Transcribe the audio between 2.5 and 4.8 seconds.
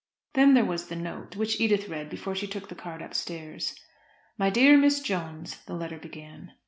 the card upstairs. "My dear